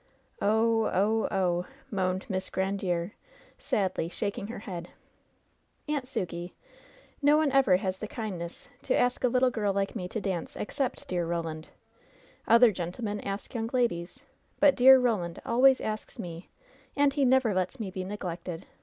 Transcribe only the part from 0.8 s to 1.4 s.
oh I